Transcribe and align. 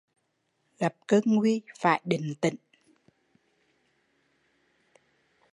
Gặp 0.79 0.95
cơn 1.07 1.23
nguy 1.25 1.61
phải 1.79 2.01
định 2.05 2.33
tĩnh 2.41 2.55